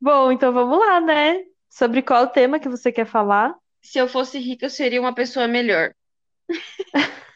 [0.00, 1.42] Bom, então vamos lá, né?
[1.68, 3.54] Sobre qual tema que você quer falar?
[3.82, 5.92] Se eu fosse rica, eu seria uma pessoa melhor.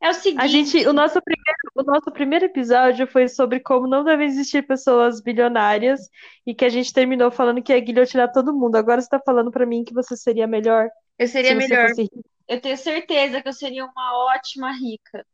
[0.00, 3.88] É o A seguinte, gente, o nosso primeiro, o nosso primeiro episódio foi sobre como
[3.88, 6.08] não devem existir pessoas bilionárias
[6.46, 8.76] e que a gente terminou falando que ia guilhotinar todo mundo.
[8.76, 10.88] Agora você tá falando pra mim que você seria melhor
[11.18, 11.88] eu se seria você melhor.
[11.88, 12.08] fosse.
[12.46, 15.26] Eu tenho certeza que eu seria uma ótima rica,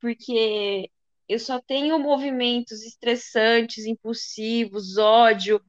[0.00, 0.90] porque
[1.28, 5.60] eu só tenho movimentos estressantes, impulsivos, ódio.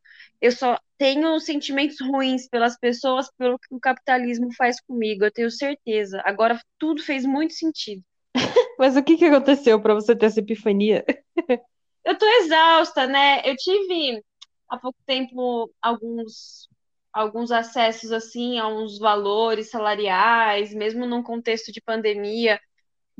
[0.41, 5.25] Eu só tenho sentimentos ruins pelas pessoas, pelo que o capitalismo faz comigo.
[5.25, 6.21] Eu tenho certeza.
[6.25, 8.01] Agora tudo fez muito sentido.
[8.79, 11.03] Mas o que que aconteceu pra você ter essa epifania?
[12.05, 13.41] Eu tô exausta, né?
[13.43, 14.23] Eu tive
[14.67, 16.67] há pouco tempo alguns
[17.11, 22.59] alguns acessos assim a uns valores salariais, mesmo num contexto de pandemia,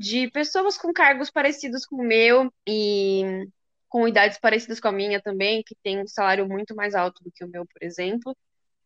[0.00, 3.46] de pessoas com cargos parecidos com o meu e
[3.88, 7.32] com idades parecidas com a minha também, que tem um salário muito mais alto do
[7.32, 8.36] que o meu, por exemplo,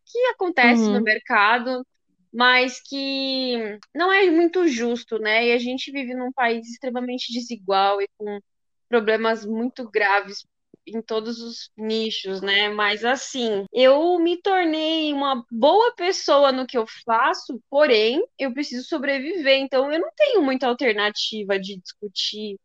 [0.07, 1.03] que acontece no Uhum.
[1.03, 1.87] mercado,
[2.33, 5.49] mas que não é muito justo, né?
[5.49, 8.41] E a gente vive num país extremamente desigual e com
[8.89, 10.45] problemas muito graves
[10.87, 12.69] em todos os nichos, né?
[12.71, 18.87] Mas assim, eu me tornei uma boa pessoa no que eu faço, porém, eu preciso
[18.87, 22.59] sobreviver, então eu não tenho muita alternativa de discutir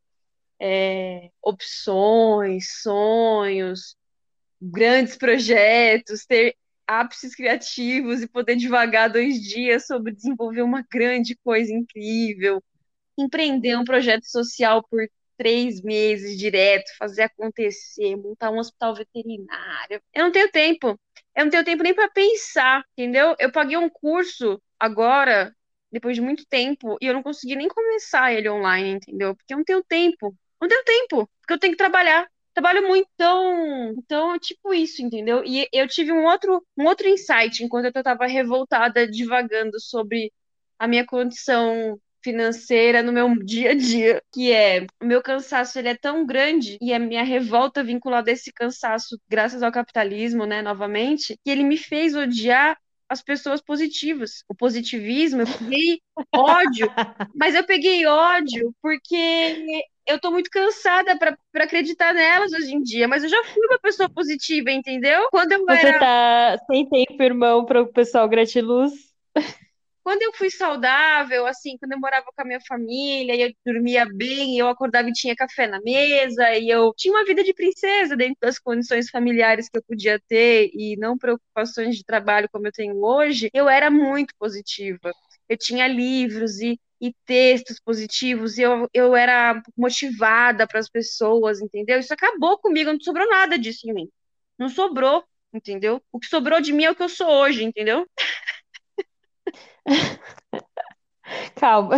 [0.59, 3.95] é, opções, sonhos,
[4.61, 6.55] grandes projetos, ter
[6.87, 12.61] ápices criativos e poder divagar dois dias sobre desenvolver uma grande coisa incrível
[13.21, 15.07] empreender um projeto social por
[15.39, 20.01] três meses direto, fazer acontecer, montar um hospital veterinário.
[20.13, 20.99] Eu não tenho tempo.
[21.33, 23.35] Eu não tenho tempo nem para pensar, entendeu?
[23.39, 25.55] Eu paguei um curso agora,
[25.89, 29.33] depois de muito tempo, e eu não consegui nem começar ele online, entendeu?
[29.33, 30.35] Porque eu não tenho tempo.
[30.61, 32.27] Não tenho tempo, porque eu tenho que trabalhar.
[32.53, 35.41] Trabalho muito, então, então tipo isso, entendeu?
[35.45, 40.33] E eu tive um outro, um outro insight enquanto eu estava revoltada, divagando sobre
[40.77, 45.89] a minha condição financeira no meu dia a dia, que é o meu cansaço ele
[45.89, 50.61] é tão grande e a minha revolta vinculada a esse cansaço, graças ao capitalismo, né,
[50.61, 52.77] novamente, que ele me fez odiar
[53.07, 54.43] as pessoas positivas.
[54.47, 55.99] O positivismo, eu peguei
[56.33, 56.87] ódio,
[57.35, 63.07] mas eu peguei ódio porque eu tô muito cansada para acreditar nelas hoje em dia,
[63.07, 65.27] mas eu já fui uma pessoa positiva, entendeu?
[65.31, 68.93] Quando eu Você era tá sem tempo, irmão, para o pessoal gratiluz?
[70.03, 74.05] Quando eu fui saudável, assim, quando eu morava com a minha família, e eu dormia
[74.11, 78.15] bem, eu acordava e tinha café na mesa, e eu tinha uma vida de princesa
[78.15, 82.71] dentro das condições familiares que eu podia ter e não preocupações de trabalho como eu
[82.71, 85.11] tenho hoje, eu era muito positiva.
[85.47, 91.61] Eu tinha livros e, e textos positivos, e eu, eu era motivada para as pessoas,
[91.61, 91.99] entendeu?
[91.99, 94.09] Isso acabou comigo, não sobrou nada disso em mim.
[94.57, 95.23] Não sobrou,
[95.53, 96.01] entendeu?
[96.11, 98.05] O que sobrou de mim é o que eu sou hoje, entendeu?
[101.55, 101.97] Calma.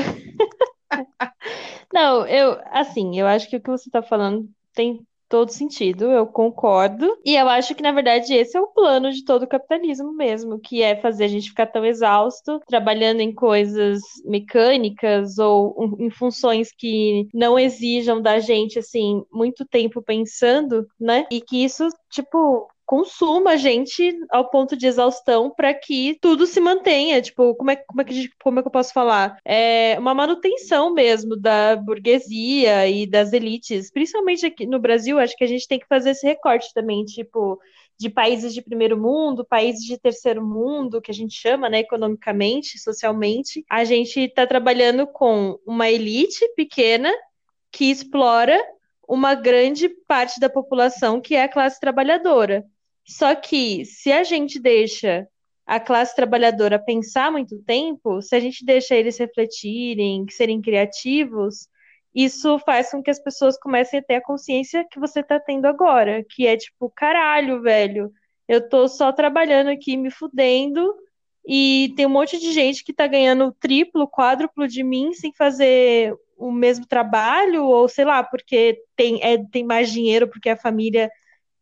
[1.93, 6.27] Não, eu, assim, eu acho que o que você está falando tem todo sentido, eu
[6.27, 7.17] concordo.
[7.25, 10.59] E eu acho que, na verdade, esse é o plano de todo o capitalismo mesmo,
[10.59, 16.73] que é fazer a gente ficar tão exausto, trabalhando em coisas mecânicas ou em funções
[16.77, 21.25] que não exijam da gente, assim, muito tempo pensando, né?
[21.31, 26.59] E que isso, tipo, consuma a gente ao ponto de exaustão para que tudo se
[26.59, 27.21] mantenha.
[27.21, 29.39] Tipo, como é, como é que, como é que eu posso falar?
[29.45, 35.43] É uma manutenção mesmo da burguesia e das elites, principalmente aqui no Brasil, acho que
[35.45, 37.57] a gente tem que fazer esse recorte também, tipo,
[37.97, 42.77] de países de primeiro mundo, países de terceiro mundo, que a gente chama, né, economicamente,
[42.77, 43.63] socialmente.
[43.69, 47.09] A gente está trabalhando com uma elite pequena
[47.71, 48.61] que explora
[49.07, 52.65] uma grande parte da população que é a classe trabalhadora.
[53.07, 55.27] Só que se a gente deixa
[55.65, 61.67] a classe trabalhadora pensar muito tempo, se a gente deixa eles refletirem, serem criativos,
[62.13, 65.65] isso faz com que as pessoas comecem a ter a consciência que você está tendo
[65.65, 68.11] agora, que é tipo, caralho, velho,
[68.47, 70.93] eu tô só trabalhando aqui, me fudendo,
[71.47, 76.13] e tem um monte de gente que tá ganhando triplo, quádruplo de mim sem fazer
[76.37, 81.09] o mesmo trabalho, ou sei lá, porque tem, é, tem mais dinheiro, porque a família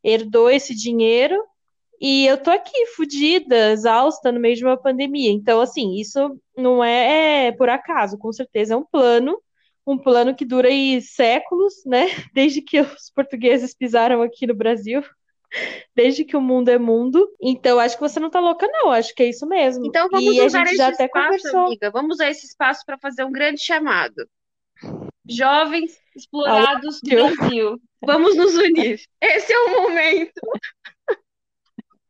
[0.10, 1.36] herdou esse dinheiro
[2.02, 5.32] e eu tô aqui fodida, exausta no meio de uma pandemia.
[5.32, 9.38] Então, assim, isso não é por acaso, com certeza é um plano,
[9.86, 12.06] um plano que dura aí séculos, né?
[12.34, 15.04] Desde que os portugueses pisaram aqui no Brasil,
[15.96, 17.28] desde que o mundo é mundo.
[17.42, 19.86] Então, acho que você não tá louca, não, acho que é isso mesmo.
[19.86, 21.66] Então vamos E a usar gente já esse até espaço, conversou.
[21.66, 21.92] amiga.
[21.92, 24.28] Vamos usar esse espaço para fazer um grande chamado.
[25.30, 27.81] Jovens explorados do Brasil.
[28.06, 29.00] Vamos nos unir.
[29.22, 30.42] Esse é o momento.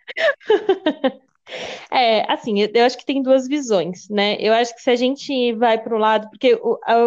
[1.92, 4.38] É, assim, eu acho que tem duas visões, né?
[4.39, 6.60] Eu acho que se a gente vai para o lado, porque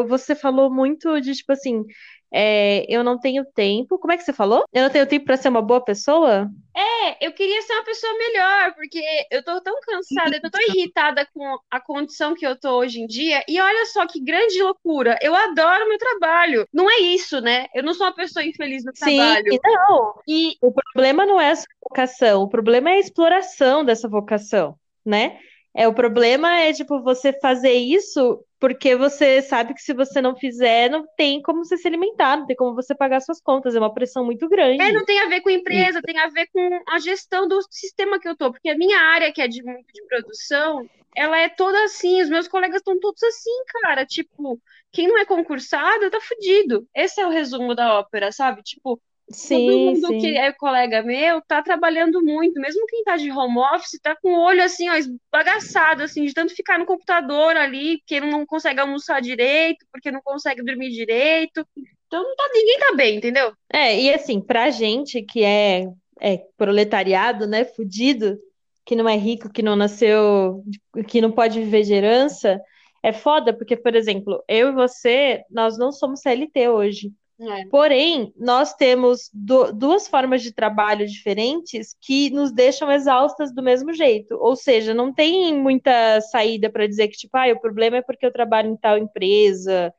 [0.09, 1.85] você falou muito de tipo assim,
[2.33, 3.99] é, eu não tenho tempo.
[3.99, 4.65] Como é que você falou?
[4.73, 6.51] Eu não tenho tempo para ser uma boa pessoa?
[6.75, 10.63] É, eu queria ser uma pessoa melhor, porque eu tô tão cansada, eu tô tão
[10.63, 13.45] irritada com a condição que eu tô hoje em dia.
[13.47, 15.19] E olha só que grande loucura.
[15.21, 16.67] Eu adoro meu trabalho.
[16.73, 17.67] Não é isso, né?
[17.75, 19.61] Eu não sou uma pessoa infeliz no Sim, trabalho.
[19.63, 20.15] não.
[20.27, 24.75] E o problema não é a sua vocação, o problema é a exploração dessa vocação,
[25.05, 25.39] né?
[25.75, 30.37] É, o problema é, tipo, você fazer isso porque você sabe que se você não
[30.37, 33.79] fizer, não tem como você se alimentar, não tem como você pagar suas contas, é
[33.79, 34.81] uma pressão muito grande.
[34.81, 38.21] É, não tem a ver com empresa, tem a ver com a gestão do sistema
[38.21, 41.49] que eu tô, porque a minha área, que é de muito de produção, ela é
[41.49, 44.61] toda assim, os meus colegas estão todos assim, cara, tipo,
[44.93, 46.87] quem não é concursado tá fudido.
[46.95, 48.63] Esse é o resumo da ópera, sabe?
[48.63, 49.01] Tipo,
[49.33, 50.19] Sim, Todo mundo sim.
[50.19, 54.35] que é colega meu tá trabalhando muito, mesmo quem tá de home office tá com
[54.35, 58.81] o olho assim, ó, esbagaçado, assim, de tanto ficar no computador ali, porque não consegue
[58.81, 61.67] almoçar direito, porque não consegue dormir direito.
[62.07, 63.53] Então não tá, ninguém tá bem, entendeu?
[63.73, 65.87] É, e assim, pra gente que é,
[66.21, 68.39] é proletariado, né, fudido,
[68.85, 70.63] que não é rico, que não nasceu,
[71.09, 72.61] que não pode viver de herança,
[73.03, 77.13] é foda, porque, por exemplo, eu e você, nós não somos CLT hoje.
[77.43, 77.67] É.
[77.69, 83.93] Porém, nós temos du duas formas de trabalho diferentes que nos deixam exaustas do mesmo
[83.93, 84.37] jeito.
[84.37, 88.25] Ou seja, não tem muita saída para dizer que, tipo, ah, o problema é porque
[88.25, 89.93] eu trabalho em tal empresa.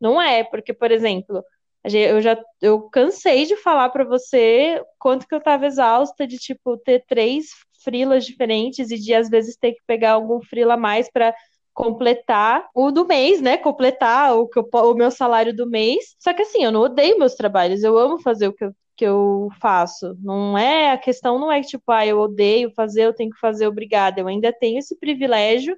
[0.00, 1.42] Não é, porque, por exemplo,
[1.84, 6.76] eu já eu cansei de falar para você quanto que eu estava exausta de, tipo,
[6.76, 7.46] ter três
[7.82, 11.34] frilas diferentes e de, às vezes, ter que pegar algum frila a mais para
[11.74, 13.56] completar o do mês, né?
[13.56, 16.14] Completar o, que eu, o meu salário do mês.
[16.18, 19.04] Só que assim, eu não odeio meus trabalhos, eu amo fazer o que eu, que
[19.04, 20.16] eu faço.
[20.20, 23.40] Não é, a questão não é que, tipo, ah, eu odeio fazer, eu tenho que
[23.40, 24.20] fazer, obrigada.
[24.20, 25.76] Eu ainda tenho esse privilégio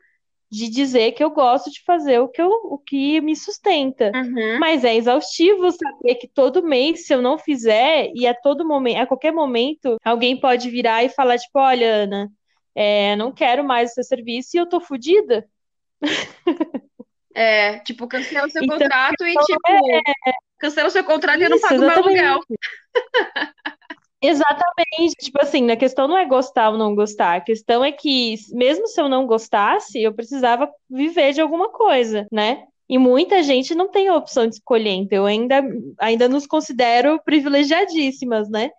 [0.50, 4.12] de dizer que eu gosto de fazer o que, eu, o que me sustenta.
[4.14, 4.58] Uhum.
[4.61, 8.99] Mas é exaustivo saber que todo mês, se eu não fizer, e a todo momento,
[8.99, 12.31] a qualquer momento, alguém pode virar e falar, tipo, olha, Ana,
[12.75, 15.44] é, não quero mais o seu serviço e eu tô fodida.
[17.35, 20.32] É, tipo, cancela o seu então, contrato e, tipo, é...
[20.56, 22.41] cancela o seu contrato Isso, e eu não pago meu aluguel.
[24.23, 28.37] Exatamente, tipo assim, a questão não é gostar ou não gostar, a questão é que,
[28.52, 32.64] mesmo se eu não gostasse, eu precisava viver de alguma coisa, né?
[32.88, 35.62] E muita gente não tem a opção de escolher, então eu ainda,
[35.99, 38.70] ainda nos considero privilegiadíssimas, né?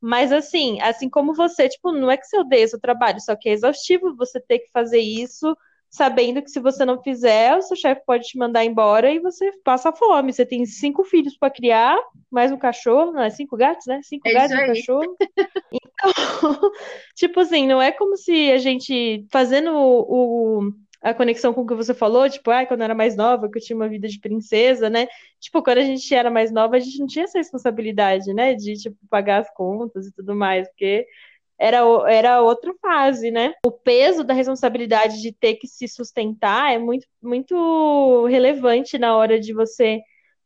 [0.00, 3.48] Mas assim, assim como você, tipo, não é que você odeia seu trabalho, só que
[3.48, 5.56] é exaustivo você ter que fazer isso
[5.90, 9.50] sabendo que se você não fizer, o seu chefe pode te mandar embora e você
[9.64, 10.32] passa fome.
[10.32, 11.98] Você tem cinco filhos para criar,
[12.30, 14.00] mais um cachorro, não é cinco gatos, né?
[14.04, 15.16] Cinco é gatos e um cachorro.
[16.02, 16.12] Então,
[17.14, 20.72] tipo assim, não é como se a gente fazendo o, o
[21.02, 23.58] a conexão com o que você falou, tipo, ah, quando eu era mais nova, que
[23.58, 25.06] eu tinha uma vida de princesa, né?
[25.38, 28.54] Tipo, quando a gente era mais nova, a gente não tinha essa responsabilidade, né?
[28.54, 31.06] De, tipo, pagar as contas e tudo mais, porque
[31.60, 31.80] era,
[32.10, 33.52] era outra fase, né?
[33.66, 39.38] O peso da responsabilidade de ter que se sustentar é muito, muito relevante na hora
[39.38, 40.00] de você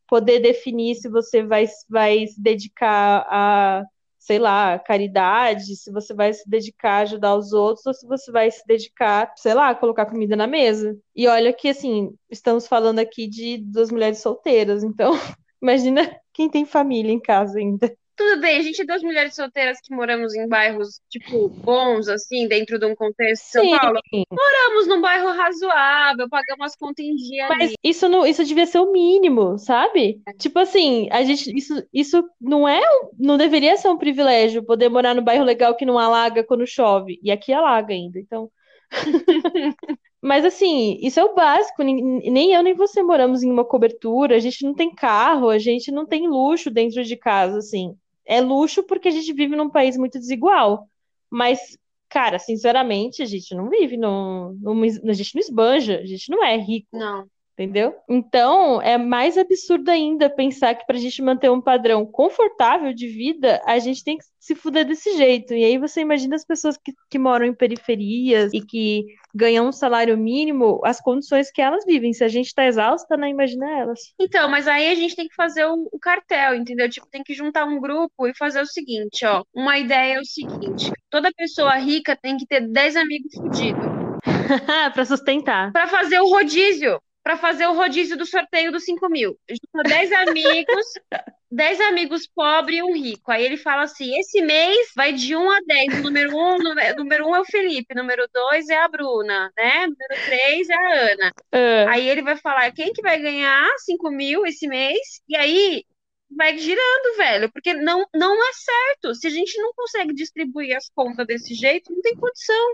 [0.07, 3.83] poder definir se você vai, vai se dedicar a,
[4.19, 8.29] sei lá, caridade, se você vai se dedicar a ajudar os outros, ou se você
[8.29, 10.97] vai se dedicar, sei lá, a colocar comida na mesa.
[11.15, 15.11] E olha que, assim, estamos falando aqui de duas mulheres solteiras, então
[15.61, 17.95] imagina quem tem família em casa ainda.
[18.15, 22.47] Tudo bem, a gente é duas mulheres solteiras que moramos em bairros, tipo, bons, assim,
[22.47, 23.77] dentro de um contexto de São.
[23.77, 23.99] Paulo.
[24.31, 27.75] Moramos num bairro razoável, pagamos as contas em dia Mas ali.
[27.83, 30.21] isso não, isso devia ser o mínimo, sabe?
[30.39, 32.81] Tipo assim, a gente, isso, isso não é,
[33.19, 37.19] não deveria ser um privilégio poder morar no bairro legal que não alaga quando chove.
[37.21, 38.49] E aqui alaga ainda, então.
[40.21, 41.83] Mas assim, isso é o básico.
[41.83, 44.37] Nem eu nem você moramos em uma cobertura.
[44.37, 47.95] A gente não tem carro, a gente não tem luxo dentro de casa, assim
[48.25, 50.89] é luxo porque a gente vive num país muito desigual.
[51.29, 51.77] Mas,
[52.09, 56.43] cara, sinceramente, a gente não vive no, no a gente não esbanja, a gente não
[56.43, 56.97] é rico.
[56.97, 57.27] Não.
[57.57, 57.95] Entendeu?
[58.09, 63.07] Então, é mais absurdo ainda pensar que para a gente manter um padrão confortável de
[63.07, 65.53] vida, a gente tem que se fuder desse jeito.
[65.53, 69.71] E aí você imagina as pessoas que, que moram em periferias e que ganham um
[69.71, 72.11] salário mínimo, as condições que elas vivem.
[72.11, 73.29] Se a gente está exausta, né?
[73.29, 74.01] Imagina elas.
[74.19, 76.89] Então, mas aí a gente tem que fazer o, o, cartel, entendeu?
[76.89, 79.45] Tipo, tem que juntar um grupo e fazer o seguinte, ó.
[79.53, 83.85] Uma ideia é o seguinte: toda pessoa rica tem que ter 10 amigos fudidos.
[84.93, 85.71] para sustentar.
[85.71, 89.35] Para fazer o rodízio para fazer o rodízio do sorteio dos 5 mil.
[89.49, 90.85] Juntou 10 amigos,
[91.49, 93.31] 10 amigos pobres e um rico.
[93.31, 95.99] Aí ele fala assim: esse mês vai de 1 a 10.
[95.99, 96.57] O número 1,
[96.95, 99.87] número 1 é o Felipe, número 2 é a Bruna, né?
[99.87, 101.31] Número 3 é a Ana.
[101.51, 101.85] É.
[101.87, 105.83] Aí ele vai falar quem que vai ganhar 5 mil esse mês, e aí
[106.29, 109.15] vai girando, velho, porque não, não é certo.
[109.15, 112.73] Se a gente não consegue distribuir as contas desse jeito, não tem condição.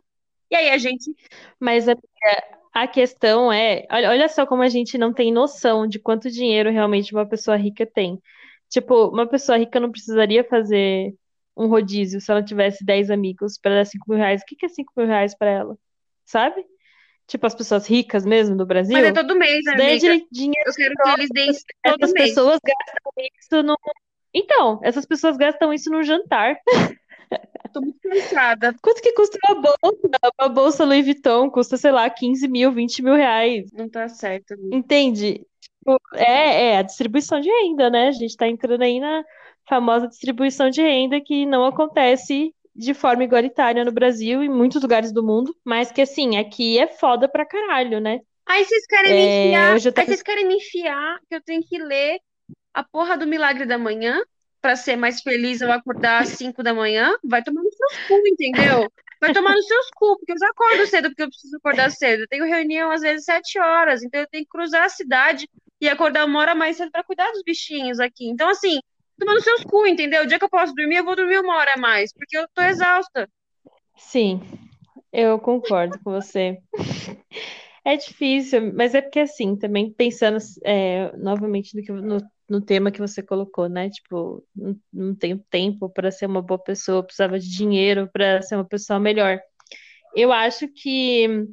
[0.49, 1.15] E aí a gente.
[1.57, 1.95] Mas a,
[2.73, 6.71] a questão é, olha, olha só como a gente não tem noção de quanto dinheiro
[6.71, 8.21] realmente uma pessoa rica tem.
[8.69, 11.13] Tipo, uma pessoa rica não precisaria fazer
[11.55, 14.41] um rodízio se ela tivesse 10 amigos para dar 5 mil reais.
[14.41, 15.77] O que que é 5 mil reais para ela?
[16.25, 16.65] Sabe?
[17.27, 18.97] Tipo, as pessoas ricas mesmo do Brasil.
[18.97, 20.15] Mas é todo mês, Isso daí é amiga.
[20.17, 21.51] di- dinheiro Eu quero que eles deem
[21.83, 22.29] todo essas mês.
[22.29, 23.77] pessoas gastam isso no.
[24.33, 26.57] Então, essas pessoas gastam isso no jantar.
[27.71, 28.75] Tô muito cansada.
[28.81, 30.09] Quanto que custa uma bolsa?
[30.39, 33.71] Uma bolsa Louis Vuitton custa, sei lá, 15 mil, 20 mil reais.
[33.71, 34.53] Não tá certo.
[34.53, 34.77] amiga.
[34.77, 35.45] Entende?
[35.59, 38.07] Tipo, é, é a distribuição de renda, né?
[38.07, 39.23] A gente tá entrando aí na
[39.67, 44.81] famosa distribuição de renda que não acontece de forma igualitária no Brasil e em muitos
[44.81, 48.21] lugares do mundo, mas que assim, aqui é foda pra caralho, né?
[48.45, 51.41] Aí vocês querem me É, enfiar, hoje eu aí vocês querem me enfiar que eu
[51.41, 52.19] tenho que ler
[52.73, 54.21] a porra do Milagre da Manhã
[54.61, 57.11] pra ser mais feliz ao acordar às 5 da manhã?
[57.23, 58.91] Vai tomar nos seus cu, entendeu?
[59.19, 62.21] Vai tomar nos seus cu, porque eu já acordo cedo, porque eu preciso acordar cedo.
[62.23, 65.47] Eu tenho reunião às vezes 7 horas, então eu tenho que cruzar a cidade
[65.79, 68.27] e acordar uma hora mais cedo pra cuidar dos bichinhos aqui.
[68.29, 68.79] Então, assim,
[69.19, 70.23] toma nos seus cu, entendeu?
[70.23, 72.47] O dia que eu posso dormir, eu vou dormir uma hora a mais, porque eu
[72.53, 73.29] tô exausta.
[73.97, 74.41] Sim,
[75.11, 76.59] eu concordo com você.
[77.83, 82.17] É difícil, mas é porque assim, também pensando é, novamente no, que- no,
[82.51, 83.89] no tema que você colocou, né?
[83.89, 88.55] Tipo, não, não tenho tempo para ser uma boa pessoa, precisava de dinheiro para ser
[88.55, 89.39] uma pessoa melhor.
[90.13, 91.47] Eu acho que,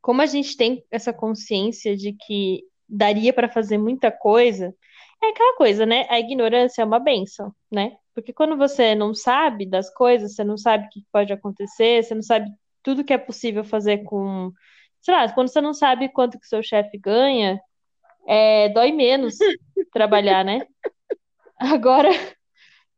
[0.00, 4.74] como a gente tem essa consciência de que daria para fazer muita coisa,
[5.22, 6.06] é aquela coisa, né?
[6.08, 7.94] A ignorância é uma bênção, né?
[8.14, 12.14] Porque quando você não sabe das coisas, você não sabe o que pode acontecer, você
[12.14, 12.50] não sabe
[12.82, 14.50] tudo que é possível fazer com,
[15.02, 17.60] sei lá, quando você não sabe quanto que seu chefe ganha,
[18.26, 19.36] é, dói menos
[19.92, 20.66] trabalhar, né?
[21.58, 22.10] Agora,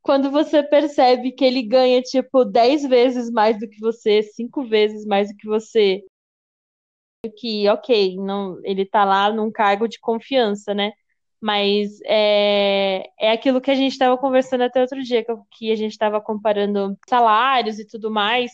[0.02, 5.04] quando você percebe que ele ganha, tipo, 10 vezes mais do que você, 5 vezes
[5.04, 6.02] mais do que você,
[7.36, 10.92] que, ok, não, ele tá lá num cargo de confiança, né?
[11.40, 15.92] Mas é, é aquilo que a gente estava conversando até outro dia, que, a gente
[15.92, 18.50] estava comparando salários e tudo mais.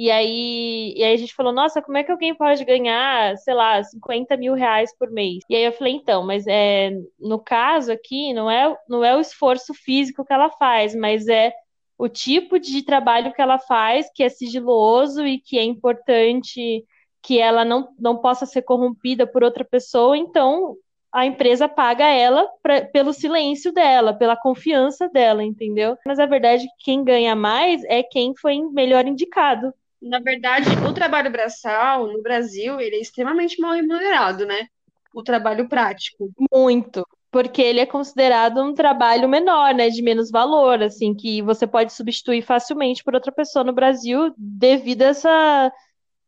[0.00, 3.52] E aí, e aí a gente falou, nossa, como é que alguém pode ganhar, sei
[3.52, 5.44] lá, 50 mil reais por mês?
[5.46, 9.20] E aí eu falei, então, mas é, no caso aqui, não é, não é o
[9.20, 11.52] esforço físico que ela faz, mas é
[11.98, 16.82] o tipo de trabalho que ela faz, que é sigiloso e que é importante
[17.22, 20.76] que ela não, não possa ser corrompida por outra pessoa, então
[21.12, 25.98] a empresa paga ela pra, pelo silêncio dela, pela confiança dela, entendeu?
[26.06, 29.74] Mas a verdade é que quem ganha mais é quem foi melhor indicado.
[30.02, 34.66] Na verdade, o trabalho braçal no Brasil, ele é extremamente mal remunerado, né?
[35.12, 36.30] O trabalho prático.
[36.52, 37.06] Muito.
[37.30, 41.92] Porque ele é considerado um trabalho menor, né, de menos valor, assim, que você pode
[41.92, 45.72] substituir facilmente por outra pessoa no Brasil devido a essa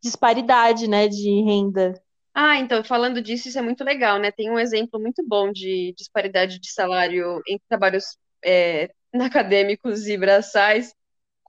[0.00, 1.94] disparidade, né, de renda.
[2.34, 4.30] Ah, então, falando disso, isso é muito legal, né?
[4.30, 8.04] Tem um exemplo muito bom de disparidade de salário entre trabalhos
[8.44, 10.94] é, acadêmicos e braçais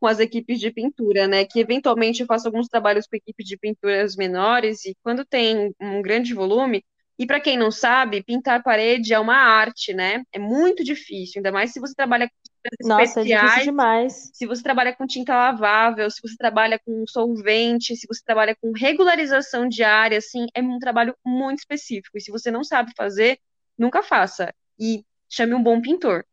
[0.04, 1.46] com as equipes de pintura, né?
[1.46, 6.02] Que eventualmente eu faço alguns trabalhos com equipes de pinturas menores e quando tem um
[6.02, 6.84] grande volume,
[7.18, 10.22] e para quem não sabe, pintar parede é uma arte, né?
[10.34, 14.34] É muito difícil, ainda mais se você trabalha com Nossa, é difícil especiais demais.
[14.34, 18.74] se você trabalha com tinta lavável, se você trabalha com solvente, se você trabalha com
[18.74, 22.18] regularização de área, assim, é um trabalho muito específico.
[22.18, 23.40] E se você não sabe fazer,
[23.78, 24.54] nunca faça.
[24.78, 26.26] E chame um bom pintor,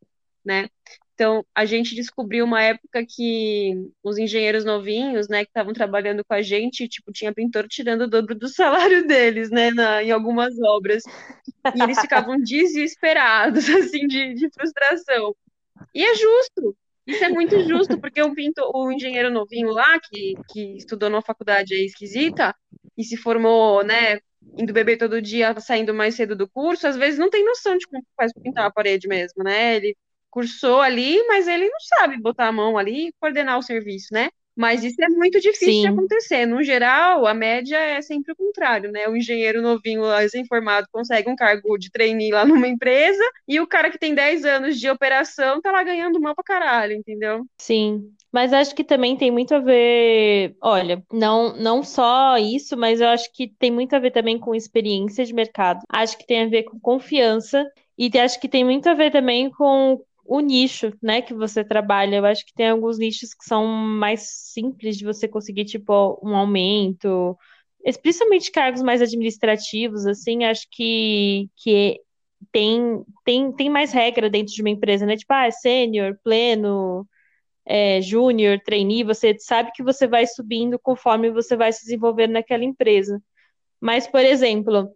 [0.45, 0.69] né?
[1.21, 6.33] Então, a gente descobriu uma época que os engenheiros novinhos, né, que estavam trabalhando com
[6.33, 8.49] a gente, tipo, tinha pintor tirando o dobro do
[8.97, 11.03] salário deles, né, na, em algumas obras.
[11.77, 15.37] E eles ficavam desesperados, assim, de, de frustração.
[15.95, 16.75] E é justo.
[17.07, 21.21] Isso é muito justo, porque o, pintor, o engenheiro novinho lá, que, que estudou numa
[21.21, 22.57] faculdade esquisita,
[22.97, 24.21] e se formou, né,
[24.57, 27.87] indo beber todo dia, saindo mais cedo do curso, às vezes não tem noção de
[27.87, 29.77] como faz pintar a parede mesmo, né?
[29.77, 29.95] Ele
[30.31, 34.31] cursou ali, mas ele não sabe botar a mão ali e coordenar o serviço, né?
[34.57, 35.81] Mas isso é muito difícil Sim.
[35.83, 36.45] de acontecer.
[36.45, 39.09] No geral, a média é sempre o contrário, né?
[39.09, 43.91] O engenheiro novinho, recém-formado, consegue um cargo de trainee lá numa empresa, e o cara
[43.91, 47.47] que tem 10 anos de operação tá lá ganhando mal pra caralho, entendeu?
[47.59, 48.13] Sim.
[48.33, 53.09] Mas acho que também tem muito a ver, olha, não, não só isso, mas eu
[53.09, 55.81] acho que tem muito a ver também com experiência de mercado.
[55.89, 57.67] Acho que tem a ver com confiança
[57.99, 62.17] e acho que tem muito a ver também com o nicho, né, que você trabalha.
[62.17, 64.21] Eu acho que tem alguns nichos que são mais
[64.53, 67.37] simples de você conseguir, tipo, um aumento,
[68.01, 72.01] principalmente cargos mais administrativos, assim, acho que, que
[72.53, 75.17] tem, tem, tem mais regra dentro de uma empresa, né?
[75.17, 77.05] Tipo, ah, é sênior, pleno,
[77.67, 82.65] é, júnior, trainee, você sabe que você vai subindo conforme você vai se desenvolvendo naquela
[82.65, 83.21] empresa.
[83.81, 84.93] Mas, por exemplo,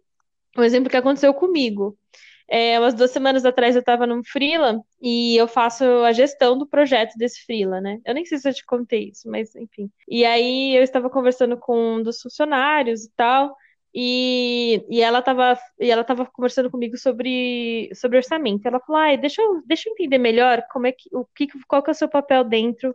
[0.57, 1.99] um exemplo que aconteceu comigo.
[2.49, 6.67] É, umas duas semanas atrás eu estava num freela e eu faço a gestão do
[6.67, 8.01] projeto desse freela, né?
[8.05, 9.91] Eu nem sei se eu te contei isso, mas enfim.
[10.09, 13.57] E aí eu estava conversando com um dos funcionários e tal,
[13.95, 18.67] e, e ela estava e ela tava conversando comigo sobre, sobre orçamento.
[18.67, 21.83] Ela falou: ah, deixa eu, deixa eu entender melhor como é que, o que, qual
[21.83, 22.95] que é o seu papel dentro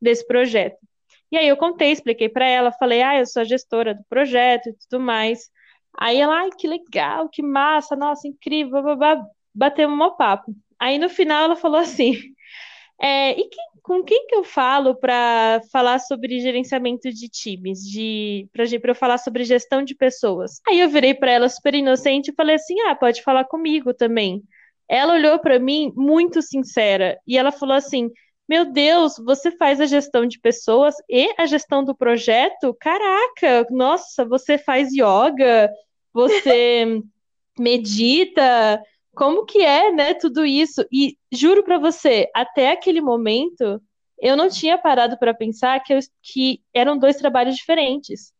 [0.00, 0.76] desse projeto.
[1.30, 4.68] E aí eu contei, expliquei para ela, falei: ah, eu sou a gestora do projeto
[4.68, 5.50] e tudo mais.
[6.00, 9.22] Aí ela, ai, que legal, que massa, nossa, incrível, blá.
[9.54, 10.54] bateu um papo.
[10.78, 12.14] Aí no final ela falou assim:
[13.00, 13.48] é, e
[13.82, 19.18] com quem que eu falo para falar sobre gerenciamento de times, de para eu falar
[19.18, 20.60] sobre gestão de pessoas?
[20.68, 24.42] Aí eu virei para ela super inocente e falei assim: ah, pode falar comigo também.
[24.88, 28.10] Ela olhou para mim muito sincera e ela falou assim:
[28.48, 32.76] meu Deus, você faz a gestão de pessoas e a gestão do projeto?
[32.80, 35.70] Caraca, nossa, você faz yoga,
[36.12, 37.02] você
[37.58, 38.82] medita,
[39.14, 40.84] como que é, né, tudo isso?
[40.92, 43.80] E juro para você, até aquele momento,
[44.18, 48.32] eu não tinha parado para pensar que, eu, que eram dois trabalhos diferentes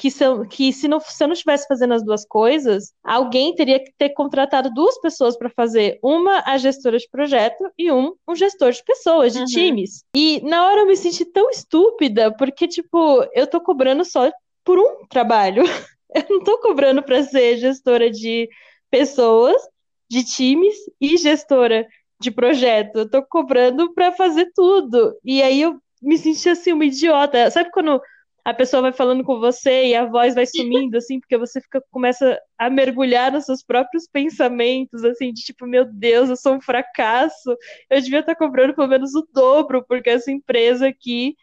[0.00, 3.78] que, são, que se, não, se eu não estivesse fazendo as duas coisas, alguém teria
[3.78, 5.98] que ter contratado duas pessoas para fazer.
[6.02, 9.44] Uma a gestora de projeto e um um gestor de pessoas, de uhum.
[9.44, 10.02] times.
[10.16, 14.32] E na hora eu me senti tão estúpida, porque, tipo, eu tô cobrando só
[14.64, 15.64] por um trabalho.
[16.14, 18.48] Eu não tô cobrando para ser gestora de
[18.90, 19.60] pessoas,
[20.08, 21.86] de times e gestora
[22.20, 23.00] de projeto.
[23.00, 25.16] Eu tô cobrando para fazer tudo.
[25.24, 27.50] E aí eu me senti assim uma idiota.
[27.50, 28.00] Sabe quando
[28.44, 31.82] a pessoa vai falando com você e a voz vai sumindo, assim, porque você fica,
[31.90, 36.60] começa a mergulhar nos seus próprios pensamentos, assim, de tipo, meu Deus, eu sou um
[36.60, 37.56] fracasso,
[37.88, 41.36] eu devia estar cobrando pelo menos o dobro, porque essa empresa aqui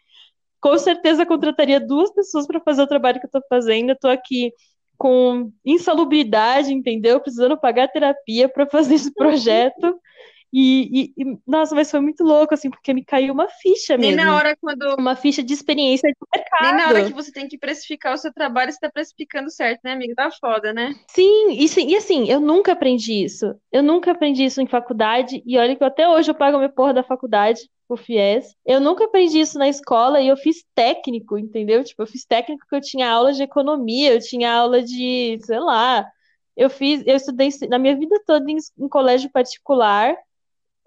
[0.60, 4.10] com certeza contrataria duas pessoas para fazer o trabalho que eu estou fazendo, eu estou
[4.10, 4.52] aqui
[4.96, 7.20] com insalubridade, entendeu?
[7.20, 9.98] Precisando pagar terapia para fazer esse projeto.
[10.52, 14.16] E, e, e, nossa, mas foi muito louco, assim, porque me caiu uma ficha mesmo.
[14.16, 14.96] Nem na hora quando.
[14.98, 16.62] Uma ficha de experiência de mercado.
[16.62, 19.80] Nem na hora que você tem que precificar o seu trabalho, você tá precificando certo,
[19.84, 20.14] né, amiga?
[20.14, 20.94] Tá foda, né?
[21.10, 23.54] Sim, e, sim, e assim, eu nunca aprendi isso.
[23.70, 26.72] Eu nunca aprendi isso em faculdade, e olha que até hoje eu pago a minha
[26.72, 28.54] porra da faculdade o FIES.
[28.66, 31.82] Eu nunca aprendi isso na escola e eu fiz técnico, entendeu?
[31.82, 35.58] Tipo, eu fiz técnico que eu tinha aula de economia, eu tinha aula de, sei
[35.58, 36.06] lá,
[36.54, 40.14] eu fiz, eu estudei na minha vida toda em, em colégio particular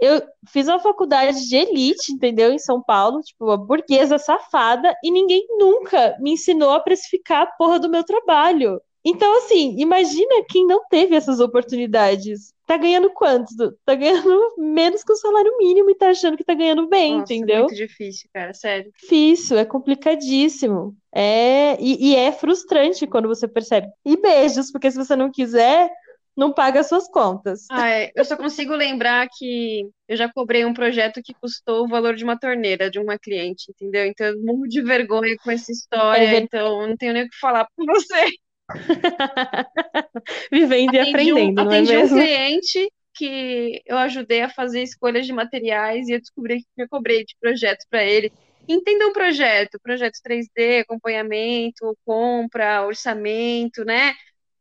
[0.01, 2.51] eu fiz uma faculdade de elite, entendeu?
[2.51, 7.45] Em São Paulo, tipo, uma burguesa safada, e ninguém nunca me ensinou a precificar a
[7.45, 8.81] porra do meu trabalho.
[9.03, 12.53] Então, assim, imagina quem não teve essas oportunidades.
[12.67, 13.49] Tá ganhando quanto?
[13.83, 17.33] Tá ganhando menos que o salário mínimo e tá achando que tá ganhando bem, Nossa,
[17.33, 17.55] entendeu?
[17.55, 18.91] É muito difícil, cara, sério.
[18.99, 20.95] Difícil, é complicadíssimo.
[21.13, 23.87] É, e, e é frustrante quando você percebe.
[24.05, 25.91] E beijos, porque se você não quiser,
[26.35, 27.65] não paga suas contas.
[27.69, 28.11] Ah, é.
[28.15, 32.23] Eu só consigo lembrar que eu já cobrei um projeto que custou o valor de
[32.23, 34.05] uma torneira de uma cliente, entendeu?
[34.05, 37.37] Então eu morro de vergonha com essa história, é então não tenho nem o que
[37.37, 38.25] falar para você.
[40.51, 42.17] Vivendo e aprendendo, um, não é mesmo?
[42.17, 46.87] um cliente que eu ajudei a fazer escolhas de materiais e eu descobri que eu
[46.89, 48.31] cobrei de projetos para ele.
[48.67, 54.13] Entenda um projeto, projetos 3D, acompanhamento, compra, orçamento, né?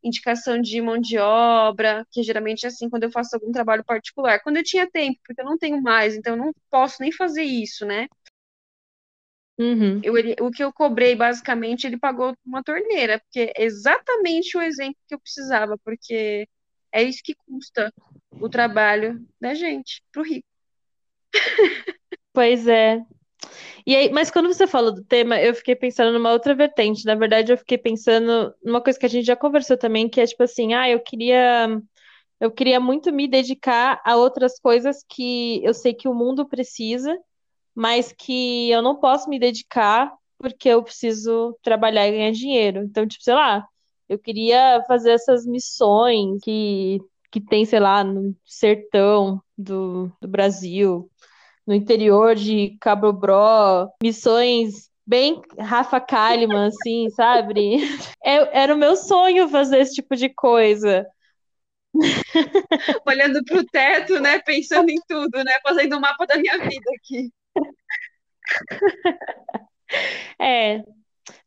[0.03, 4.41] Indicação de mão de obra, que geralmente é assim quando eu faço algum trabalho particular.
[4.41, 7.43] Quando eu tinha tempo, porque eu não tenho mais, então eu não posso nem fazer
[7.43, 8.07] isso, né?
[9.59, 10.01] Uhum.
[10.03, 14.61] Eu, ele, o que eu cobrei, basicamente, ele pagou uma torneira, porque é exatamente o
[14.61, 16.47] exemplo que eu precisava, porque
[16.91, 17.93] é isso que custa
[18.31, 20.47] o trabalho da gente, pro rico.
[22.33, 23.05] Pois é.
[23.85, 27.05] E aí, mas quando você falou do tema, eu fiquei pensando numa outra vertente.
[27.05, 30.27] Na verdade, eu fiquei pensando numa coisa que a gente já conversou também, que é
[30.27, 31.81] tipo assim, ah, eu queria
[32.39, 37.15] eu queria muito me dedicar a outras coisas que eu sei que o mundo precisa,
[37.75, 42.83] mas que eu não posso me dedicar porque eu preciso trabalhar e ganhar dinheiro.
[42.83, 43.63] Então, tipo, sei lá,
[44.09, 46.99] eu queria fazer essas missões que,
[47.31, 51.09] que tem, sei lá, no sertão do, do Brasil,
[51.65, 57.77] no interior de Cabo Bró, missões bem Rafa Kalimann, assim, sabe?
[58.23, 61.05] É, era o meu sonho fazer esse tipo de coisa.
[63.05, 64.39] Olhando para o teto, né?
[64.39, 65.53] Pensando em tudo, né?
[65.63, 67.31] Fazendo o um mapa da minha vida aqui.
[70.39, 70.81] É,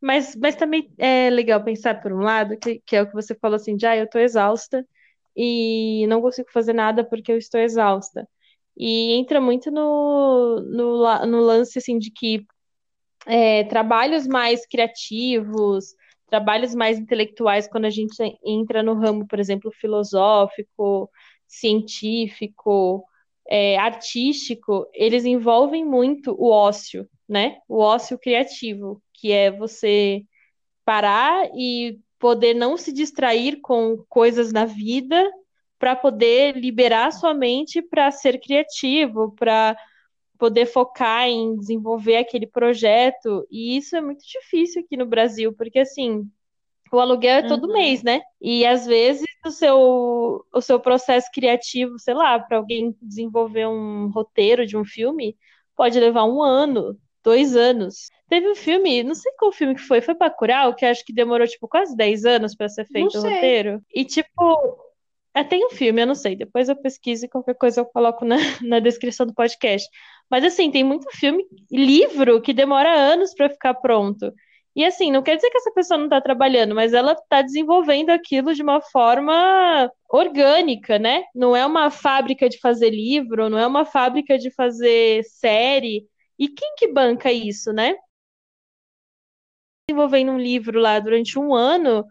[0.00, 3.35] mas, mas também é legal pensar por um lado, que, que é o que você
[3.35, 4.87] falou assim, já ah, eu tô exausta
[5.37, 8.29] e não consigo fazer nada porque eu estou exausta.
[8.76, 12.44] E entra muito no, no, no lance assim de que
[13.26, 15.94] é, trabalhos mais criativos,
[16.28, 21.10] trabalhos mais intelectuais, quando a gente entra no ramo, por exemplo, filosófico,
[21.46, 23.04] científico,
[23.48, 27.58] é, artístico, eles envolvem muito o ócio, né?
[27.68, 30.24] O ócio criativo, que é você
[30.84, 35.22] parar e poder não se distrair com coisas na vida
[35.85, 39.77] para poder liberar sua mente para ser criativo, para
[40.38, 43.47] poder focar em desenvolver aquele projeto.
[43.51, 46.27] E isso é muito difícil aqui no Brasil, porque assim,
[46.90, 47.75] o aluguel é todo uhum.
[47.75, 48.23] mês, né?
[48.40, 54.09] E às vezes o seu, o seu processo criativo, sei lá, para alguém desenvolver um
[54.09, 55.37] roteiro de um filme,
[55.77, 58.09] pode levar um ano, dois anos.
[58.27, 61.47] Teve um filme, não sei qual filme que foi, foi Bacurau, que acho que demorou,
[61.47, 63.83] tipo, quase 10 anos para ser feito o roteiro.
[63.94, 64.84] E, tipo,
[65.35, 68.25] é, tem um filme, eu não sei, depois eu pesquiso e qualquer coisa eu coloco
[68.25, 69.88] na, na descrição do podcast.
[70.31, 74.33] Mas, assim, tem muito filme, livro, que demora anos para ficar pronto.
[74.77, 78.11] E assim, não quer dizer que essa pessoa não está trabalhando, mas ela está desenvolvendo
[78.11, 81.25] aquilo de uma forma orgânica, né?
[81.35, 86.07] Não é uma fábrica de fazer livro, não é uma fábrica de fazer série.
[86.38, 87.94] E quem que banca isso, né?
[89.88, 92.05] Desenvolvendo um livro lá durante um ano,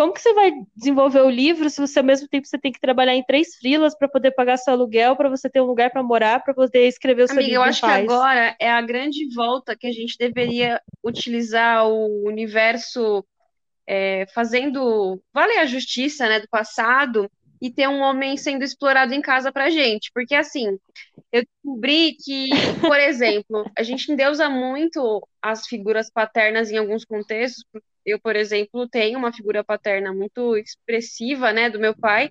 [0.00, 2.80] como que você vai desenvolver o livro se você ao mesmo tempo você tem que
[2.80, 6.02] trabalhar em três frilas para poder pagar seu aluguel, para você ter um lugar para
[6.02, 7.62] morar, para poder escrever o seu Amiga, livro?
[7.62, 13.22] eu acho que agora é a grande volta que a gente deveria utilizar o universo
[13.86, 19.20] é, fazendo vale a justiça, né, do passado e ter um homem sendo explorado em
[19.20, 20.78] casa pra gente, porque assim,
[21.30, 22.48] eu descobri que,
[22.80, 27.62] por exemplo, a gente endeusa muito as figuras paternas em alguns contextos,
[28.10, 32.30] eu, por exemplo, tenho uma figura paterna muito expressiva, né, do meu pai,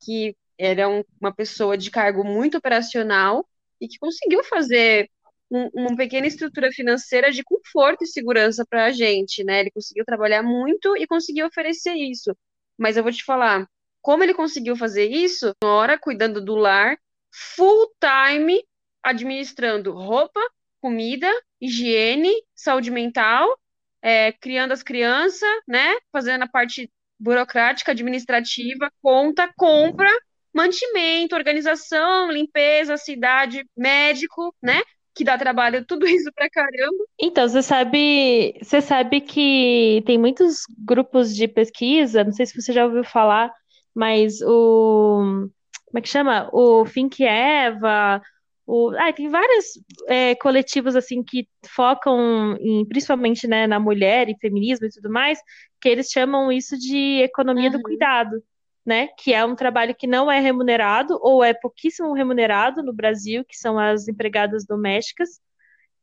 [0.00, 3.46] que era um, uma pessoa de cargo muito operacional
[3.80, 5.08] e que conseguiu fazer
[5.50, 9.60] um, uma pequena estrutura financeira de conforto e segurança para a gente, né?
[9.60, 12.36] Ele conseguiu trabalhar muito e conseguiu oferecer isso.
[12.76, 13.66] Mas eu vou te falar,
[14.02, 15.52] como ele conseguiu fazer isso?
[15.62, 16.98] Hora cuidando do lar,
[17.30, 18.62] full time,
[19.02, 20.40] administrando roupa,
[20.80, 23.58] comida, higiene, saúde mental
[24.02, 25.96] é, criando as crianças, né?
[26.12, 30.10] Fazendo a parte burocrática, administrativa, conta, compra,
[30.54, 34.80] mantimento, organização, limpeza, cidade, médico, né?
[35.14, 37.04] Que dá trabalho, tudo isso pra caramba.
[37.20, 42.72] Então, você sabe, você sabe que tem muitos grupos de pesquisa, não sei se você
[42.72, 43.52] já ouviu falar,
[43.94, 45.48] mas o
[45.88, 46.48] como é que chama?
[46.52, 48.20] O Think Eva,
[48.70, 49.64] o, ah, tem vários
[50.06, 55.40] é, coletivos assim que focam em, principalmente né, na mulher e feminismo e tudo mais,
[55.80, 57.78] que eles chamam isso de economia uhum.
[57.78, 58.42] do cuidado,
[58.84, 59.08] né?
[59.18, 63.56] Que é um trabalho que não é remunerado ou é pouquíssimo remunerado no Brasil, que
[63.56, 65.40] são as empregadas domésticas,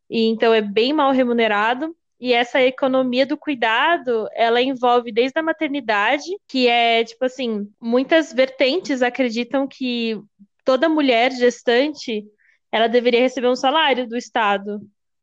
[0.10, 1.96] e então é bem mal remunerado.
[2.20, 8.34] E essa economia do cuidado, ela envolve desde a maternidade, que é tipo assim, muitas
[8.34, 10.20] vertentes acreditam que
[10.64, 12.26] toda mulher gestante
[12.76, 14.82] ela deveria receber um salário do Estado,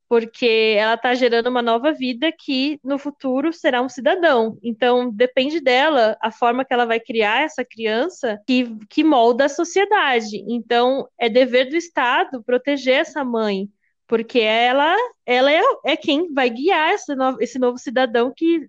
[0.08, 4.58] porque ela está gerando uma nova vida que no futuro será um cidadão.
[4.62, 9.50] Então, depende dela a forma que ela vai criar essa criança que, que molda a
[9.50, 10.42] sociedade.
[10.48, 13.68] Então, é dever do Estado proteger essa mãe,
[14.06, 18.66] porque ela, ela é, é quem vai guiar esse novo, esse novo cidadão que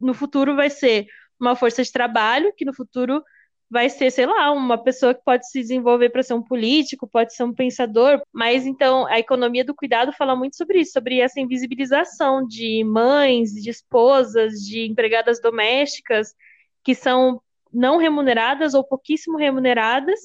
[0.00, 1.06] no futuro vai ser
[1.38, 3.22] uma força de trabalho, que no futuro
[3.70, 7.34] vai ser, sei lá, uma pessoa que pode se desenvolver para ser um político, pode
[7.34, 11.38] ser um pensador, mas então a economia do cuidado fala muito sobre isso, sobre essa
[11.38, 16.34] invisibilização de mães, de esposas, de empregadas domésticas
[16.82, 20.18] que são não remuneradas ou pouquíssimo remuneradas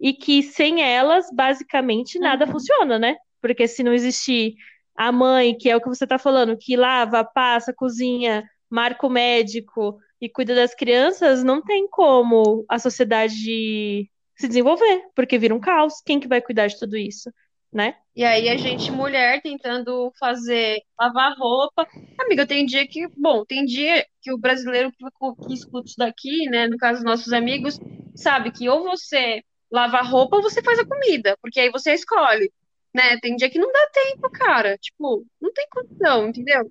[0.00, 2.52] e que sem elas, basicamente, nada uhum.
[2.52, 3.16] funciona, né?
[3.40, 4.54] Porque se não existir
[4.94, 9.10] a mãe, que é o que você está falando, que lava, passa, cozinha, marca o
[9.10, 15.60] médico, e cuida das crianças, não tem como a sociedade se desenvolver, porque vira um
[15.60, 16.00] caos.
[16.04, 17.30] Quem que vai cuidar de tudo isso?
[17.76, 17.94] né?
[18.14, 21.86] E aí a gente, mulher, tentando fazer, lavar roupa.
[22.18, 26.48] Amiga, tem dia que, bom, tem dia que o brasileiro que, que escuta isso daqui,
[26.48, 27.78] né, no caso, nossos amigos,
[28.14, 32.50] sabe que ou você lava roupa ou você faz a comida, porque aí você escolhe,
[32.94, 33.18] né?
[33.20, 34.78] Tem dia que não dá tempo, cara.
[34.78, 36.70] Tipo, não tem condição, entendeu?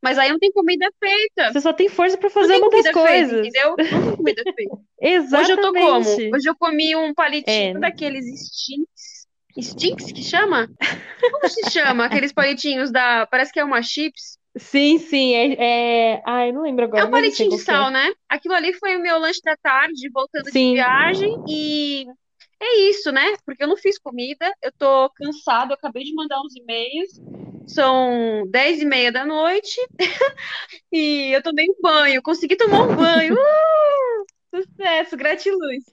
[0.00, 1.52] Mas aí não tem comida feita.
[1.52, 3.30] Você só tem força pra fazer uma das coisas.
[3.30, 3.68] Feita, entendeu?
[3.70, 4.78] Não tem comida feita.
[5.00, 5.52] Exatamente.
[5.52, 6.36] Hoje eu tô como?
[6.36, 7.80] Hoje eu comi um palitinho é.
[7.80, 9.26] daqueles stinks.
[9.60, 10.68] Stinks que chama?
[11.20, 12.06] Como se chama?
[12.06, 13.26] Aqueles palitinhos da.
[13.26, 14.38] Parece que é uma chips.
[14.56, 15.34] Sim, sim.
[15.34, 15.54] É,
[16.14, 16.22] é...
[16.26, 17.02] Ah, eu não lembro agora.
[17.02, 17.92] É um palitinho de sal, é.
[17.92, 18.12] né?
[18.28, 20.70] Aquilo ali foi o meu lanche da tarde, voltando sim.
[20.70, 21.42] de viagem.
[21.48, 22.06] E
[22.60, 23.34] é isso, né?
[23.44, 27.20] Porque eu não fiz comida, eu tô cansado, eu acabei de mandar uns e-mails,
[27.66, 29.76] são dez e meia da noite
[30.92, 33.34] e eu tomei um banho, consegui tomar um banho.
[33.34, 34.26] Uh!
[34.54, 35.84] Sucesso, gratiluz.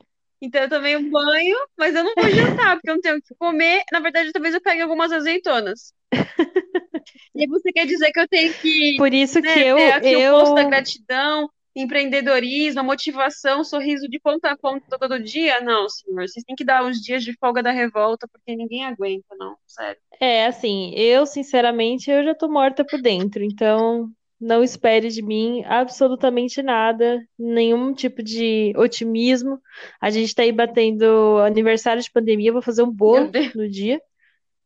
[0.41, 3.21] Então eu tomei um banho, mas eu não vou jantar, porque eu não tenho o
[3.21, 3.84] que comer.
[3.91, 5.93] Na verdade, talvez eu pegue algumas azeitonas.
[7.36, 8.95] e você quer dizer que eu tenho que.
[8.97, 9.75] Por isso né, que eu.
[9.75, 10.36] Ter aqui eu...
[10.36, 11.49] o posto da gratidão,
[11.81, 15.61] empreendedorismo, motivação, sorriso de ponta a ponta todo dia?
[15.61, 16.27] Não, senhor.
[16.27, 19.55] Vocês têm que dar os dias de folga da revolta, porque ninguém aguenta, não.
[19.65, 19.99] Sério.
[20.19, 25.63] É, assim, eu, sinceramente, eu já tô morta por dentro, então não espere de mim
[25.65, 29.59] absolutamente nada, nenhum tipo de otimismo.
[29.99, 33.99] A gente tá aí batendo aniversário de pandemia, vou fazer um bolo no dia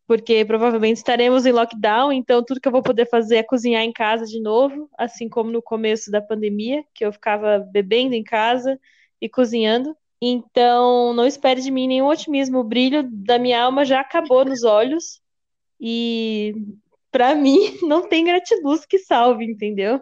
[0.08, 3.94] porque provavelmente estaremos em lockdown, então tudo que eu vou poder fazer é cozinhar em
[3.94, 8.78] casa de novo, assim como no começo da pandemia, que eu ficava bebendo em casa
[9.22, 9.96] e cozinhando.
[10.22, 14.64] Então, não espere de mim nenhum otimismo, o brilho da minha alma já acabou nos
[14.64, 15.22] olhos
[15.80, 16.54] e
[17.12, 20.02] para mim não tem gratiluz que salve, entendeu?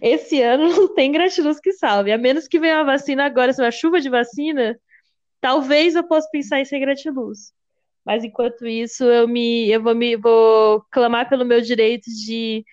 [0.00, 3.62] Esse ano não tem gratiluz que salve, a menos que venha a vacina agora, se
[3.62, 4.78] uma chuva de vacina,
[5.40, 7.52] talvez eu possa pensar em ser gratiluz.
[8.04, 12.64] Mas enquanto isso, eu me eu vou me vou clamar pelo meu direito de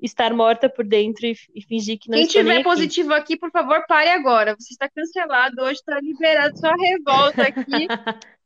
[0.00, 3.84] estar morta por dentro e, e fingir que não Quem tiver positivo aqui, por favor,
[3.88, 4.54] pare agora.
[4.58, 5.62] Você está cancelado.
[5.62, 7.88] Hoje está liberado sua revolta aqui.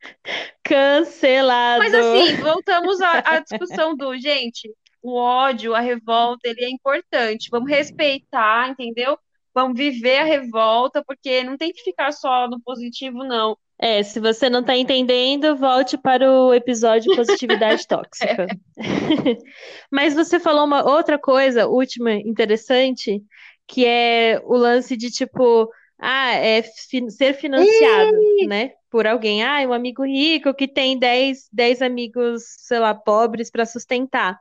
[0.64, 1.78] Cancelado.
[1.84, 4.72] Mas assim, voltamos à, à discussão do gente.
[5.02, 7.48] O ódio, a revolta, ele é importante.
[7.50, 9.18] Vamos respeitar, entendeu?
[9.54, 13.56] Vamos viver a revolta, porque não tem que ficar só no positivo, não.
[13.82, 18.46] É, se você não está entendendo, volte para o episódio Positividade Tóxica.
[19.90, 23.20] Mas você falou uma outra coisa, última, interessante,
[23.66, 25.68] que é o lance de tipo,
[25.98, 28.16] ah, é fi ser financiado,
[28.46, 28.70] né?
[28.88, 29.42] Por alguém.
[29.42, 34.38] Ah, um amigo rico que tem 10, 10 amigos, sei lá, pobres para sustentar.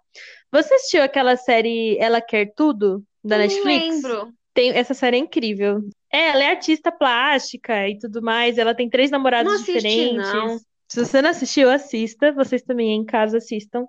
[0.52, 4.04] Você assistiu aquela série Ela Quer Tudo, da não Netflix?
[4.04, 4.32] lembro.
[4.54, 5.82] Tem, essa série é incrível.
[6.12, 8.58] É, ela é artista plástica e tudo mais.
[8.58, 10.34] Ela tem três namorados Não assisti, diferentes.
[10.34, 10.58] não.
[10.88, 12.32] Se você não assistiu, assista.
[12.34, 13.86] Vocês também em casa assistam.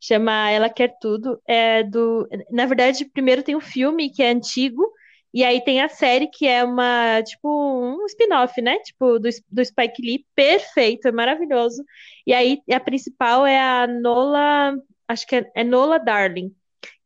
[0.00, 1.40] Chama Ela Quer Tudo.
[1.46, 2.28] É do.
[2.50, 4.86] Na verdade, primeiro tem um filme que é antigo.
[5.34, 8.78] E aí tem a série que é uma, tipo, um spin-off, né?
[8.80, 11.82] Tipo, do, do Spike Lee, perfeito, é maravilhoso.
[12.26, 14.76] E aí a principal é a Nola,
[15.08, 16.54] acho que é, é Nola Darling.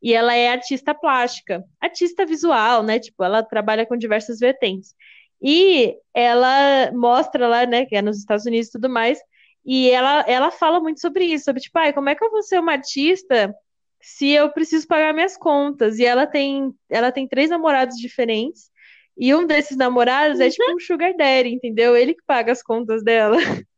[0.01, 2.99] E ela é artista plástica, artista visual, né?
[2.99, 4.93] Tipo, ela trabalha com diversas vertentes.
[5.41, 9.19] E ela mostra lá, né, que é nos Estados Unidos e tudo mais,
[9.65, 12.41] e ela, ela fala muito sobre isso, sobre tipo, ah, como é que eu vou
[12.41, 13.53] ser uma artista
[14.01, 15.99] se eu preciso pagar minhas contas?
[15.99, 18.71] E ela tem, ela tem três namorados diferentes,
[19.17, 21.97] e um desses namorados é tipo um sugar daddy, entendeu?
[21.97, 23.37] Ele que paga as contas dela.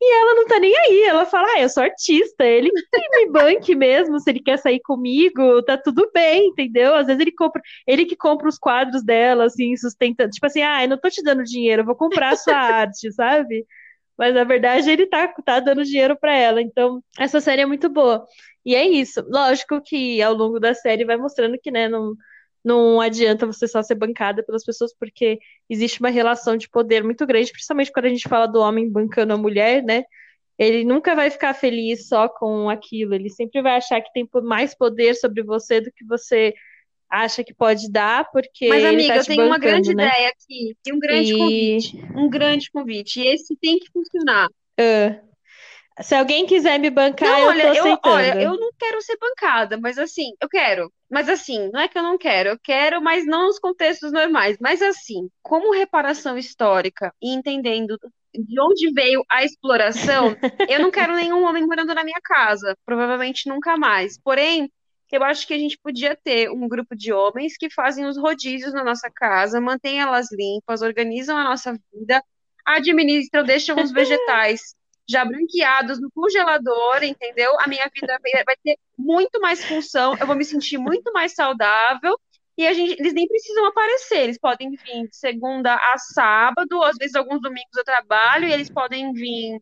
[0.00, 3.74] E ela não tá nem aí, ela fala, ah, eu sou artista, ele me banque
[3.74, 6.94] mesmo, se ele quer sair comigo, tá tudo bem, entendeu?
[6.94, 10.82] Às vezes ele compra, ele que compra os quadros dela, assim, sustenta, tipo assim, ah,
[10.84, 13.66] eu não tô te dando dinheiro, eu vou comprar a sua arte, sabe?
[14.16, 17.88] Mas na verdade ele tá, tá dando dinheiro para ela, então essa série é muito
[17.88, 18.24] boa.
[18.64, 22.14] E é isso, lógico que ao longo da série vai mostrando que, né, não
[22.64, 27.26] não adianta você só ser bancada pelas pessoas, porque existe uma relação de poder muito
[27.26, 30.04] grande, principalmente quando a gente fala do homem bancando a mulher, né?
[30.58, 34.74] Ele nunca vai ficar feliz só com aquilo, ele sempre vai achar que tem mais
[34.74, 36.52] poder sobre você do que você
[37.08, 38.68] acha que pode dar, porque.
[38.68, 40.06] Mas, amiga, tá eu tenho bancando, uma grande né?
[40.06, 40.76] ideia aqui.
[40.82, 41.96] Tem um grande E- convite.
[42.14, 43.20] Um grande convite.
[43.20, 44.48] E esse tem que funcionar.
[44.78, 45.18] Ah,
[46.02, 48.16] se alguém quiser me bancar, Não, eu olha, tô eu, aceitando.
[48.16, 50.92] olha, eu não quero ser bancada, mas assim, eu quero.
[51.10, 54.56] Mas assim, não é que eu não quero, eu quero, mas não nos contextos normais.
[54.60, 57.98] Mas assim, como reparação histórica e entendendo
[58.32, 60.36] de onde veio a exploração,
[60.68, 64.18] eu não quero nenhum homem morando na minha casa, provavelmente nunca mais.
[64.22, 64.70] Porém,
[65.10, 68.72] eu acho que a gente podia ter um grupo de homens que fazem os rodízios
[68.72, 72.22] na nossa casa, mantêm elas limpas, organizam a nossa vida,
[72.64, 74.74] administram, deixam os vegetais
[75.10, 77.52] já branqueados no congelador, entendeu?
[77.60, 82.18] A minha vida vai ter muito mais função, eu vou me sentir muito mais saudável.
[82.56, 86.96] E a gente, eles nem precisam aparecer, eles podem vir de segunda a sábado, às
[86.96, 89.60] vezes alguns domingos eu trabalho, e eles podem vir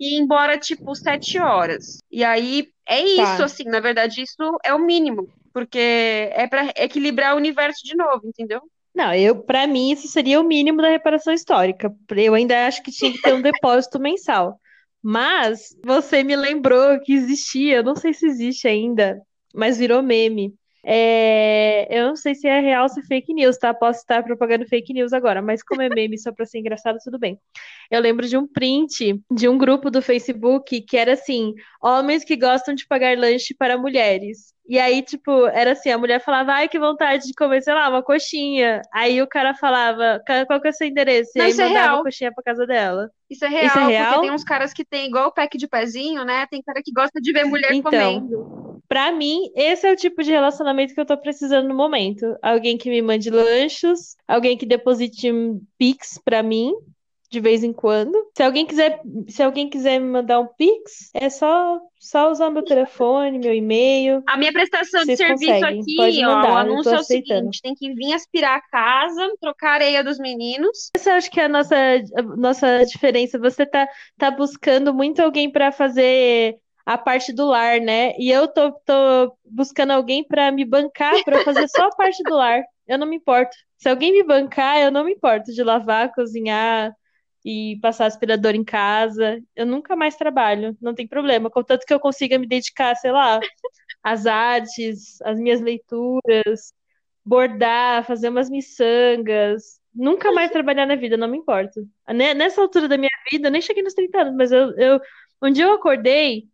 [0.00, 1.98] e ir embora, tipo, sete horas.
[2.10, 3.44] E aí é isso, tá.
[3.44, 8.26] assim, na verdade, isso é o mínimo, porque é para equilibrar o universo de novo,
[8.26, 8.62] entendeu?
[8.94, 11.94] Não, eu, para mim, isso seria o mínimo da reparação histórica.
[12.16, 14.58] Eu ainda acho que tinha que ter um depósito mensal.
[15.02, 19.20] Mas você me lembrou que existia, não sei se existe ainda,
[19.54, 20.54] mas virou meme.
[20.90, 23.74] É, eu não sei se é real ou se é fake news, tá?
[23.74, 27.18] Posso estar propagando fake news agora, mas como é meme só pra ser engraçado, tudo
[27.18, 27.38] bem.
[27.90, 32.36] Eu lembro de um print de um grupo do Facebook que era assim: homens que
[32.36, 34.54] gostam de pagar lanche para mulheres.
[34.66, 37.88] E aí, tipo, era assim, a mulher falava, ai, que vontade de comer, sei lá,
[37.88, 38.82] uma coxinha.
[38.92, 41.32] Aí o cara falava, qual que é o seu endereço?
[41.36, 42.00] E Não, aí isso é mandava real.
[42.00, 43.10] a coxinha pra casa dela.
[43.30, 44.20] Isso é real, Isso é porque real?
[44.20, 46.46] tem uns caras que tem igual o pack de pezinho, né?
[46.46, 48.67] Tem cara que gosta de ver mulher Então, comendo.
[48.88, 52.36] Pra mim, esse é o tipo de relacionamento que eu tô precisando no momento.
[52.40, 56.72] Alguém que me mande lanchos, alguém que deposite um Pix pra mim
[57.30, 58.16] de vez em quando.
[58.36, 62.64] Se alguém quiser, se alguém quiser me mandar um Pix, é só só usar meu
[62.64, 64.22] telefone, meu e-mail.
[64.26, 67.60] A minha prestação de serviço conseguem, aqui, pode ó, o mandar, anúncio é o seguinte:
[67.60, 70.90] tem que vir aspirar a casa, trocar a areia dos meninos.
[70.94, 71.76] Essa eu acho que é a nossa,
[72.16, 73.38] a nossa diferença.
[73.38, 76.56] Você tá, tá buscando muito alguém pra fazer
[76.88, 78.14] a parte do lar, né?
[78.18, 82.34] E eu tô, tô buscando alguém pra me bancar pra fazer só a parte do
[82.34, 82.62] lar.
[82.86, 83.56] Eu não me importo.
[83.76, 86.92] Se alguém me bancar, eu não me importo de lavar, cozinhar
[87.44, 89.40] e passar aspirador em casa.
[89.54, 91.50] Eu nunca mais trabalho, não tem problema.
[91.50, 93.40] Contanto que eu consiga me dedicar, sei lá,
[94.02, 96.72] às artes, às minhas leituras,
[97.24, 99.80] bordar, fazer umas miçangas.
[99.94, 101.80] Nunca mais trabalhar na vida, não me importo.
[102.08, 105.00] Ne- Nessa altura da minha vida, eu nem cheguei nos 30 anos, mas eu, eu
[105.42, 106.48] um dia eu acordei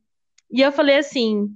[0.50, 1.48] e eu falei assim,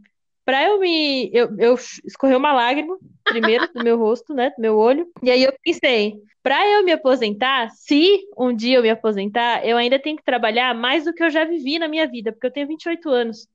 [0.44, 1.30] pra eu me.
[1.32, 1.74] Eu, eu
[2.04, 4.50] escorreu uma lágrima, primeiro, do meu rosto, né?
[4.56, 5.06] Do meu olho.
[5.22, 9.76] E aí eu pensei, pra eu me aposentar, se um dia eu me aposentar, eu
[9.76, 12.52] ainda tenho que trabalhar mais do que eu já vivi na minha vida, porque eu
[12.52, 13.46] tenho 28 anos.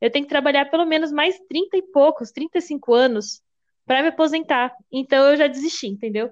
[0.00, 3.40] Eu tenho que trabalhar pelo menos mais 30 e poucos, 35 anos,
[3.86, 4.74] pra me aposentar.
[4.90, 6.30] Então eu já desisti, entendeu?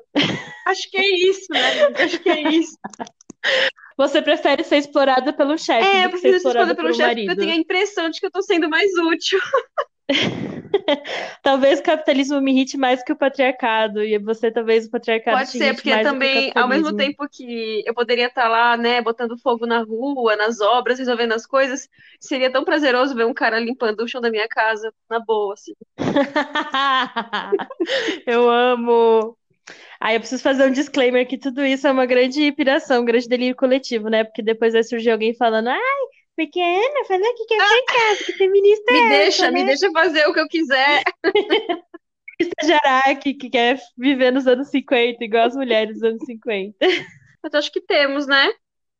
[0.66, 2.04] Acho que é isso, né?
[2.04, 2.76] Acho que é isso.
[3.96, 7.30] Você prefere ser explorada pelo chefe É, eu prefiro ser explorada pelo um chefe porque
[7.30, 9.40] eu tenho a impressão de que eu tô sendo mais útil.
[11.42, 15.50] Talvez o capitalismo me irrite mais que o patriarcado, e você talvez o patriarcado Pode
[15.50, 19.82] ser, porque também, ao mesmo tempo que eu poderia estar lá, né, botando fogo na
[19.82, 21.88] rua, nas obras, resolvendo as coisas,
[22.20, 25.74] seria tão prazeroso ver um cara limpando o chão da minha casa, na boa, assim.
[28.26, 29.36] Eu amo.
[30.00, 33.28] Aí eu preciso fazer um disclaimer que tudo isso é uma grande piração, um grande
[33.28, 34.24] delírio coletivo, né?
[34.24, 35.80] Porque depois vai surgir alguém falando, ai,
[36.36, 39.50] porque a Ana falou que quer ficar em casa, que feminista Me é deixa, essa,
[39.50, 39.66] me né?
[39.66, 41.02] deixa fazer o que eu quiser.
[42.38, 46.76] Estagiária que, que quer viver nos anos 50, igual as mulheres dos anos 50.
[47.42, 48.48] Mas acho que temos, né?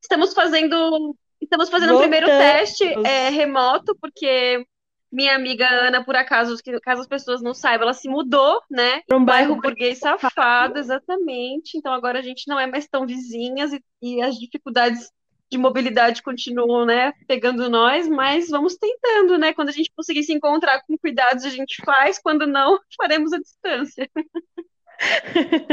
[0.02, 3.08] Estamos fazendo, estamos fazendo um primeiro teste Voltamos.
[3.08, 4.66] é, remoto, porque
[5.10, 9.02] minha amiga Ana, por acaso, caso as pessoas não saibam, ela se mudou, né?
[9.06, 11.76] Pra um Bairro bairro burguês safado, exatamente.
[11.76, 15.10] Então agora a gente não é mais tão vizinhas e, e as dificuldades
[15.50, 19.54] de mobilidade continuam, né, pegando nós, mas vamos tentando, né?
[19.54, 23.38] Quando a gente conseguir se encontrar com cuidados, a gente faz, quando não, faremos a
[23.38, 24.10] distância.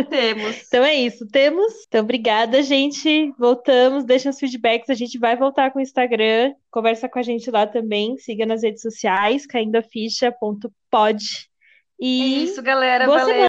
[0.10, 0.64] Temos.
[0.68, 1.74] Então é isso, temos.
[1.88, 3.32] Então, obrigada, gente.
[3.38, 4.90] Voltamos, deixa os feedbacks.
[4.90, 6.54] A gente vai voltar com o Instagram.
[6.72, 8.18] Conversa com a gente lá também.
[8.18, 11.24] Siga nas redes sociais, caindoaficha.pod.
[12.02, 13.06] É E isso, galera.
[13.06, 13.34] boa Valeu.
[13.34, 13.44] semana.